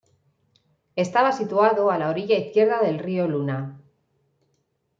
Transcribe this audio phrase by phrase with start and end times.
[0.95, 3.77] Estaba situado a la orilla izquierda del río Luna.